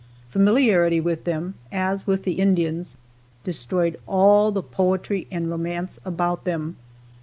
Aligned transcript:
Familiarity 0.29 0.99
with 0.99 1.25
them, 1.25 1.53
as 1.71 2.07
with 2.07 2.23
the 2.23 2.39
Indians, 2.39 2.97
destroyed 3.43 3.99
all 4.07 4.51
the 4.51 4.63
poetry 4.63 5.27
and 5.29 5.47
romance 5.51 5.99
about 6.07 6.43
them. 6.43 6.75